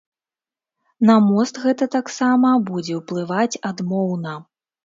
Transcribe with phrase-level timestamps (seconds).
[1.09, 4.33] На мост гэта таксама будзе ўплываць адмоўна.